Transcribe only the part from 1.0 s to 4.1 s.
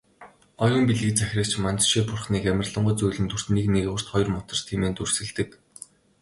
захирагч Манзушир бурхныг "амарлингуй зөөлөн дүрт, нэг нигуурт,